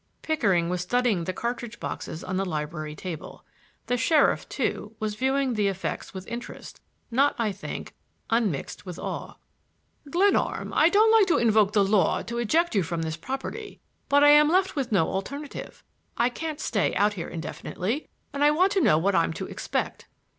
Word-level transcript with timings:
Pickering 0.23 0.67
was 0.67 0.81
studying 0.81 1.25
the 1.25 1.31
cartridge 1.31 1.79
boxes 1.79 2.23
on 2.23 2.35
the 2.35 2.43
library 2.43 2.95
table. 2.95 3.45
The 3.85 3.97
sheriff, 3.97 4.49
too, 4.49 4.95
was 4.99 5.13
viewing 5.13 5.53
these 5.53 5.69
effects 5.69 6.11
with 6.11 6.25
interest 6.25 6.81
not, 7.11 7.35
I 7.37 7.51
think, 7.51 7.93
unmixed 8.31 8.83
with 8.83 8.97
awe. 8.97 9.35
"Glenarm, 10.09 10.73
I 10.73 10.89
don't 10.89 11.11
like 11.11 11.27
to 11.27 11.37
invoke 11.37 11.73
the 11.73 11.85
law 11.85 12.23
to 12.23 12.39
eject 12.39 12.73
you 12.73 12.81
from 12.81 13.03
this 13.03 13.15
property, 13.15 13.79
but 14.09 14.23
I 14.23 14.29
am 14.29 14.49
left 14.51 14.75
with 14.75 14.91
no 14.91 15.07
alternative. 15.07 15.83
I 16.17 16.29
can't 16.29 16.59
stay 16.59 16.95
out 16.95 17.13
here 17.13 17.27
indefinitely, 17.27 18.09
and 18.33 18.43
I 18.43 18.49
want 18.49 18.71
to 18.71 18.81
know 18.81 18.97
what 18.97 19.13
I'm 19.13 19.33
to 19.33 19.45
expect." 19.45 20.07